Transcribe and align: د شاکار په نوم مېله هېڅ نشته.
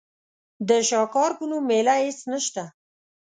د 0.67 0.69
شاکار 0.89 1.31
په 1.37 1.43
نوم 1.49 1.63
مېله 1.69 1.95
هېڅ 2.05 2.19
نشته. 2.31 2.63